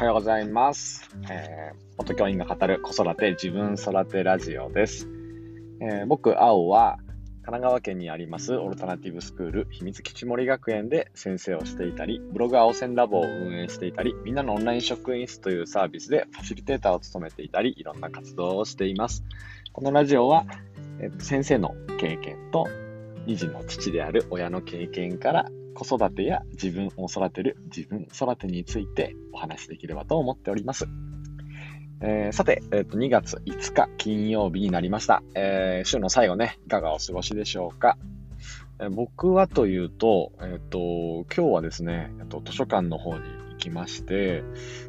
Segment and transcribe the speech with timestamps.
[0.00, 1.10] はようございます。
[1.30, 5.06] えー、元教員が語る子育て自分育てラジオです。
[5.82, 6.96] えー、僕、青は
[7.42, 19.22] 神奈川県にありますオルタナティブスクール秘密基地森学園で先生をしていたり、ブログ青線ラボを運営していたり、みんなのオンライン職員室というサービスでファシリテーターを務めていたり、いろんな活動をしています。
[19.74, 20.46] このラジオは、
[21.00, 22.66] えー、先生の経験と
[23.26, 30.86] 二児の父である親の経験から子育てや自分を育てる自分育てについてお話しできればと思っております。
[32.02, 37.98] えー、さて、えーと、2月5日金曜日になりました、えー、週の最後ね、いかがお過ごしでしょうか。
[38.80, 44.42] えー、僕はというと、えっ、と、今日はですね、えっと、図書館の方に行きまして、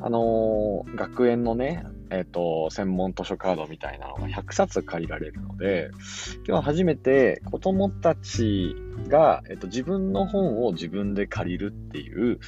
[0.00, 5.90] あの学園のね、えっ、と、専門図書カードみたいなのが100冊借りられるので、
[6.36, 8.76] 今日は初めて子供たち
[9.08, 12.38] が、えっ、と、自分の本を自分で借りるっていう、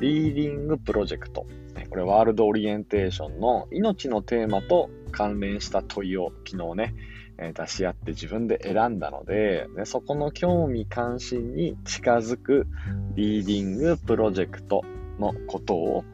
[0.00, 1.46] リーディングプロジェクト。
[1.90, 6.94] これ、ワールドオリエンテーションの命のテーマと関連した問いを昨日ね、
[7.38, 12.66] え出し合って自分で選んだので、ね、そこの興味関心に近づく
[13.14, 14.84] リーディングプロジェクト
[15.18, 16.04] のことを、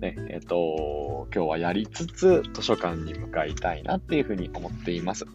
[0.00, 5.26] ね、えっ、ー、と、今日はやりつつ図書館に向かいたいなっていうふうに思っています。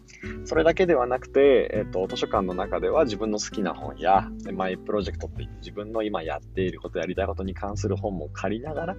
[0.44, 8.96] それだけではなくて、えっ、ー、と、図書館の中では自分の好きな本や、マイプロジェクトってって自分の今やっていること、やりたいことに関する本も借りながら、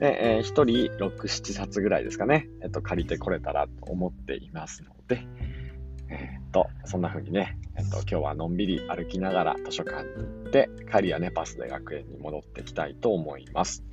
[0.00, 5.26] えー、一人6、7冊ぐらいですかね、えっ、と、借りてこれたらと思っていますので、
[6.10, 13.84] えっ、と、そんな風にね、えっ、と、今日はのんびり歩きながら図書館に行って、帰りやね、パスで学園に戻ってきたいと思います。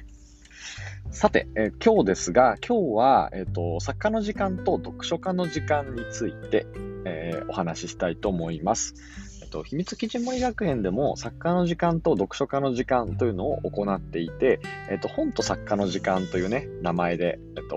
[1.12, 6.66] さて、えー、今日ですが、今日は、えっ、と、作家の時間と読書家の時間について、
[7.06, 8.96] えー、お話ししたいと思います。
[9.42, 17.76] えっ、と、秘密基地森学園でも作家の時間と読書家の時間というのを行っていて、えっ、と、本と作家の時間というね、名前で、えっ、と、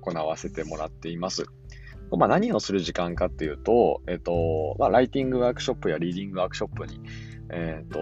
[0.00, 1.44] 行わせてもらっています。
[2.16, 7.00] まあ、何をする時間かっていうと、えっ、と、まあ、ライティングワークショップやリーディングワークショップに、
[7.50, 8.00] えっ、と、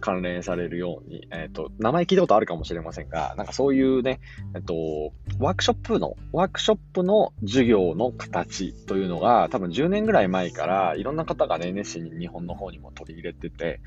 [0.00, 4.20] 関連されるように、えっ、と、名前聞いたことあるかもしれませんが、なんかそういうね、
[4.54, 13.80] えっ、と、ワークショップの、ワークショップの授業の形というのが、多分10年ぐらい前からいろんな方がね、熱心に日本の方にも取り入れてて、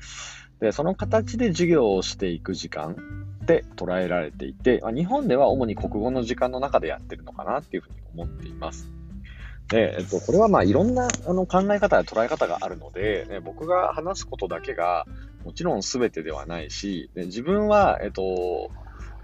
[0.60, 2.94] で、その形で授業をしていく時間
[3.42, 8.99] って捉えられていて、日本では主に国語の時間の中でやってるのかなっていうふうに思っています。
[9.70, 15.06] で、えっと、これはまあいろんなあの考え方や捉え方があるので、ね、僕が話すことだけが
[15.44, 18.70] もちろん全てではないし、で自分は、えっと、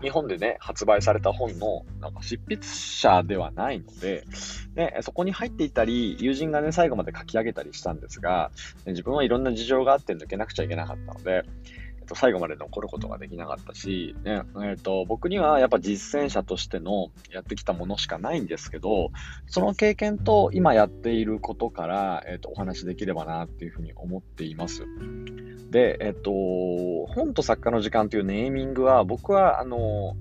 [0.00, 4.24] 日本でね、発売された本のなんか執筆者ではないので、
[4.74, 8.50] ね、そこに入っていたり、友人がね、最後まで書き上げたりしたんですが、
[8.86, 11.44] 自分はいろんな事情があって抜けなくちゃいけなかったので、
[12.06, 19.10] と、最後まで残ることができなかったし、ね、えーと、僕にはやっぱ実践者としてのやってきたものしかないんですけど、
[19.46, 24.86] その経験と今やっていることから、えーと、お話しできればなっていうふうに思っています。
[25.70, 26.30] で、えっ、と、
[27.06, 30.16] 本と作家の時間というネーミングは僕はあの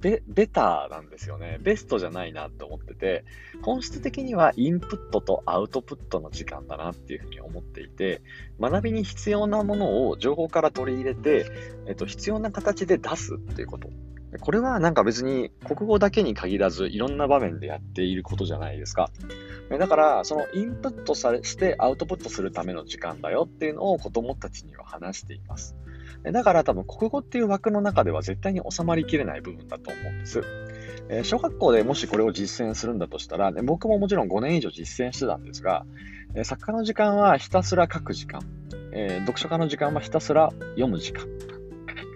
[0.00, 1.58] ベベターなんですよね。
[1.60, 3.24] ベストじゃないなって思ってて、
[3.62, 8.22] 本質的にはインプットとアウトプットの時間だなっていうふうに思っていて、
[8.60, 11.46] 学びに必要なものを情報から取り入れて、
[11.86, 13.88] えっと、必要な形で出すっていうこと。
[14.40, 19.10] これはなんか別に国語だけに限らずいろんな場面でやっていることじゃないですか。
[19.68, 25.76] だから、そのインプットされしてアウトプットするための時間だよっていうのを子供たちには話しています。
[26.22, 30.42] だから多分国語っていう枠の中では絶対に収まりきれない部分だと思うんです。
[31.08, 35.84] えー、小学校でもしこれを実践するんだとしたら、ね、僕ももちろん5年以上実践してたんですが、
[36.34, 38.42] えー、作家の時間はひたすら書く時間、
[38.92, 41.26] えー、読書家の時間はひたすら読む時間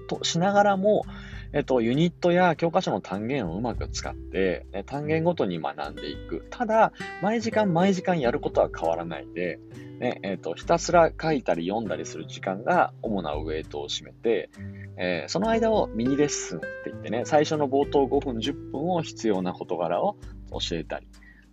[0.06, 1.04] としながらも、
[1.52, 6.46] えっと、ユニットや教科書の単元をうまく使って、ね、単元ごとに学んでいく。
[6.50, 6.92] ただ、
[7.22, 9.60] 毎時間毎時間やることは変わらないで、
[10.04, 14.50] ね、えっ、と、ひたすら書いたり読んだりする時間が主なウェイトを占めて、
[14.98, 20.16] えー、その間をミニレッスンって言ってね、最初の冒頭5分、10分を必要な事柄を
[20.50, 21.06] 教えたり。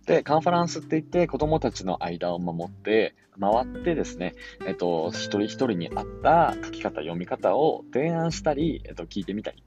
[0.06, 4.34] で、カンファランスって言って子供たちの間を守って、回ってですね、
[4.66, 9.64] えっ、と、一人一人に合った書き方、読み方を提案したり、えっ、と、聞いてみたり。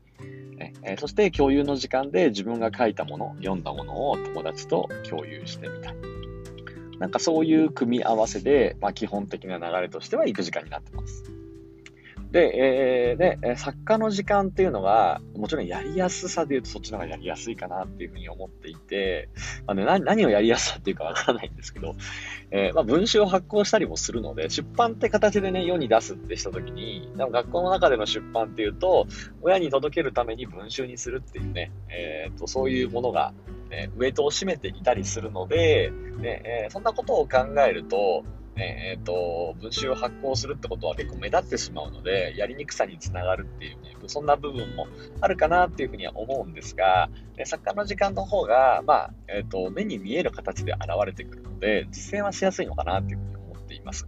[0.84, 6.15] え、そして共有の時間で自分が書いたもの、読んだものを友達と共有してみたい。
[7.00, 11.24] なんかそういう組み合わせで、まあ、基本的な流れとしては行く時間になってます。
[12.36, 19.30] で、えー、で、作家の時間っていうのは、もちろんやりやすさで言うとそっちの方がやりやすいかなっていうふうに思っていて、
[19.66, 21.96] まあね、何をやりやすさっていうかわからないんですけど、
[22.52, 29.08] えー、まあ、文集を発行したりもするので、出版って形でね、世に出すってした時に、でも学校の中での出版っていうと、
[29.42, 33.34] 親に届けるために文集にするっていうね、えー、とそういうものが、
[33.70, 38.24] ね、ウエイトを占めていたりするので、ねえー、そんなことを考えると、
[38.56, 44.88] ね、え、ー、と、文集を発行するってことは結構目立ってしまうので、やりにくさにつながるっていうね、そんな部分も
[45.20, 47.10] あるかなっていうふうには思うんですが、
[47.44, 53.35] 作家の時間の方が、まあ、え、ー、と、目に見える形で現れてくるので、実践はしやすいのかなっていうふうに
[53.76, 54.08] います。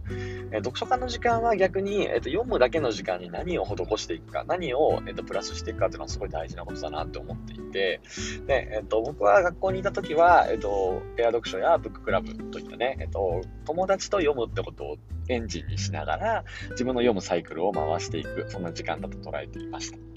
[0.50, 8.00] え読書家の時間は逆に、えーと、読むだけの時間に何を施していくか、何を、えーと、プラスしていくかっていうのはすごい大事なことだなって思っていて、
[8.46, 14.96] でえーと、僕は学校にいた時は、えー、とペア読書やブッククラブといったね、えー、と友達と読むってことを
[15.28, 20.07] エンジンにしながら自分の読むサイクルを回していく、そんな時間だと捉えていました。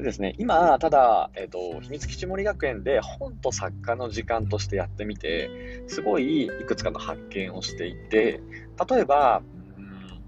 [0.00, 8.40] でですね、今、ただ、えっ、ー、と、秘密基地森学園で本と作家の時間としてやってみて、すごいいくつかの発見をしていて、
[8.88, 9.42] 例えば、
[9.76, 10.20] うん、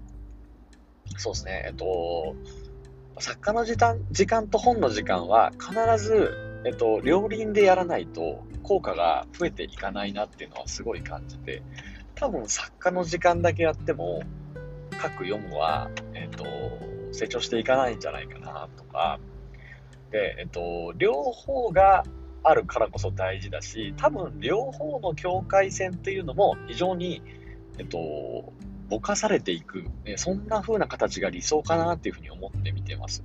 [1.17, 2.35] そうですね、えっ、ー、と、
[3.19, 5.73] 作家の時間時間と本の時間は必
[6.03, 11.63] ず、えっ、ー、と、両輪でやらないと効果が増えていかないなっていうのはすごい感じて、
[12.15, 14.21] 多分作家の時間だけやっても、
[14.93, 16.45] 書く読むは、えっ、と、
[17.11, 19.19] 成長していかないんじゃないかなとか、
[20.13, 22.05] で、えっと、両方が
[22.43, 27.23] あるからこそ大事だし、多分両方の境界線っていうのも非常に、
[27.79, 28.53] えっと、
[28.89, 33.23] ぼかされていく、ね、そんな風な形が理想かなっていうふうに思って見てます。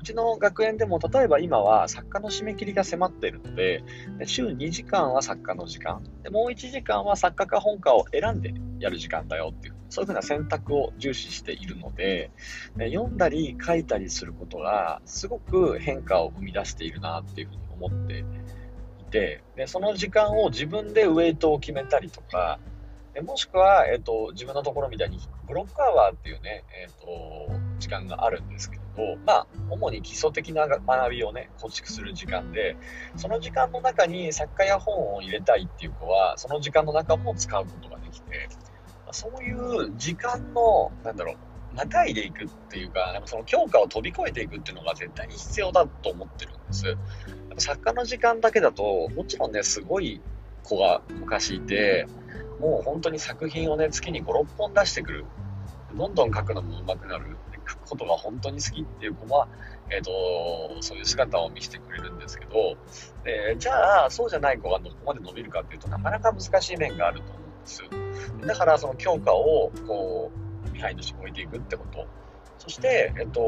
[0.00, 3.84] うちの学園でも例えば今は作家の締め切りが迫っているので、
[4.24, 12.30] 週2時間は作家の時間、でもう1時間は作家か本家を選んでやる時間だよっていうそういうふうな選択を重視しているので、
[12.78, 18.24] 読んだり書いたりすることがすごく変化を生み出しているなっていうふうに思って
[19.00, 22.58] いて、でその時間を自分でウェイトを決めたりとか、
[23.22, 28.82] もしくは、えっ、と、自分のところみたいにブロックアワーっていうね、えっ、と、時間があるんですけど、
[29.24, 32.76] まあ、主に基礎的な学びをね、構築する時間で、
[33.16, 38.48] その時間の中に作家や本を入れたいっていう子は、その時間の中も使うことができて、
[39.16, 41.36] そういう時間の、なんだろう、
[41.74, 46.96] またいでいくっていうか、なんかその強化を飛び越えていくっていうのが絶対に必要だと思ってるんです。
[47.56, 50.20] 作家の時間だけだと、もちろんね、すごい
[50.62, 52.06] 子が昔いて、
[52.60, 55.24] もう本当に作品をね、月に5、6本出してくる。
[55.94, 57.38] どんどん書くのも上手くなる。
[57.66, 59.48] 書くことが本当に好きっていう子は、
[59.90, 62.76] えっ、ー、と、そういう姿を見せてくれるんですけど、
[63.24, 68.05] えじゃあ、そうじゃない子がどこまで伸びるかっていうとなかなか難しい面があると思うんです。
[68.44, 70.32] だからその強化をこ
[70.66, 72.06] うビハインドして置いていくってこと。
[72.58, 73.40] そして、えっと、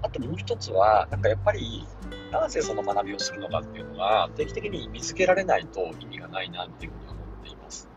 [0.00, 1.86] あともう一つは、なんかやっぱり、
[2.30, 7.88] なぜその学びをするのかっていうのが、定期的に見つけられないと意味がないなっていうふうに思っています。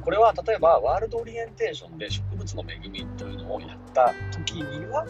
[0.00, 5.04] これは例えば、ワールドオリエンテーションで植物の恵みというのをやった時には、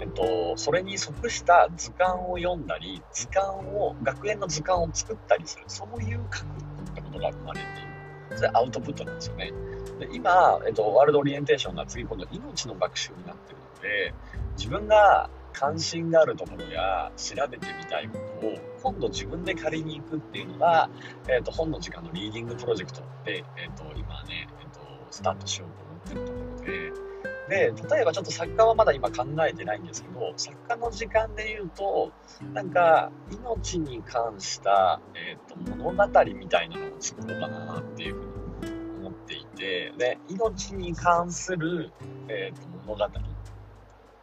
[0.00, 6.46] えっと、それに即した図鑑を読んだり、図鑑を、学園の図鑑を作ったりする、そういう書く
[6.90, 7.95] ってことが生まれている。
[8.34, 9.52] それアウトプットなんですよね。
[9.98, 14.14] で今、えっと、ワールドオリエンテーションが次今度命の学習になってるので、
[14.56, 20.90] 自分が関心があるところや調べてみたいことを今度自分で借りに行くっていうのが、
[21.28, 24.80] えっと、本の時間のリーディングプロジェクトで、えっと、今ね、えっと、
[25.10, 26.85] スタートしようと思ってるところで、
[27.48, 32.12] で、例えばちょっと作家はまだ今考えてないんですけど、作家の時間で言うと、
[32.52, 41.92] なんか、命に関した、え、ー、と、物語みたいなのを作ろうかなっていうふうに思っていて、で、命に関する、
[42.28, 43.36] えっ、ー、と、物語。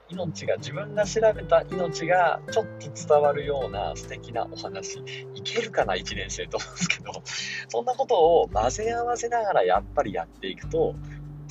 [0.09, 4.99] 命が、自分が調べた命がちょっと伝わるような素敵なお話。
[5.33, 7.11] いけるかな、1年生と思うんですけど、
[7.69, 10.93] そんなことを混ぜ合わせながらやっぱりやっていくと、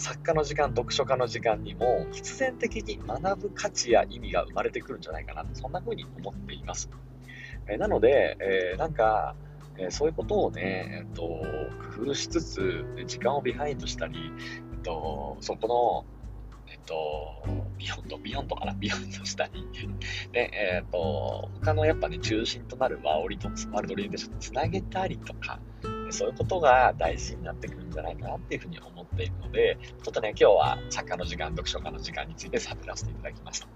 [0.02, 6.90] 作家の時間、読書家の時間にも必然的に学ぶ価値や意味が生まれてくるんじゃないかな、そんな風に思っています。
[7.68, 9.36] えなので、えー、なんか、
[9.78, 11.22] えー、そういうことをね、えっと、
[11.94, 14.18] 工夫しつつ、時間を behind したり、
[14.72, 16.04] えっと、そこ
[16.66, 17.44] の、えっと、
[17.78, 19.68] beyond、beyond かな、 beyond したり、
[20.32, 25.60] で、えっと、他のやっぱね、中心となるワーオリと、ワールドオリエンテーションつなげたりとか、
[26.12, 33.68] そういうことが大事になってくるんじゃないかなっていうふうに思っているので、ちょっとね、今日は作家の時間、読書家の時間について喋らせていただきました。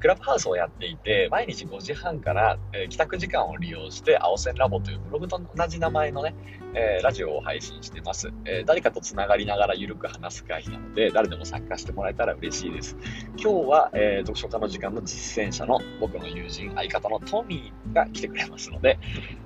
[0.00, 6.34] クラブハウスをやっていて、毎日5時半から、えー、帰宅時間を利用して、青線ラボというブログと同じ名前のね、
[6.74, 8.32] えー、ラジオを配信してます。
[8.44, 12.96] えー、誰かと繋がりながらゆるく話す会なので、誰でも参加してもらえたら嬉しいです。
[13.36, 18.98] 今日は、え読書家の時間の実践者の僕の友人、相方のトミーが来てくれますので、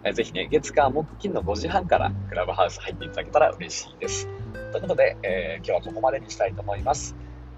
[0.05, 4.29] えー、ぜひね、月火木金の5時半からクラブハウス入っていただけたら嬉しいです。
[4.73, 7.15] ということで、え今日はここまでにしたいと思います。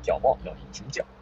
[0.07, 1.20] 今日も良い一日を。